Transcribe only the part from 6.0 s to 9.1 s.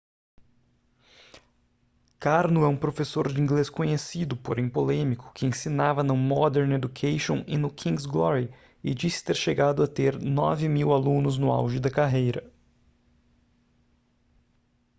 no modern education e no king's glory e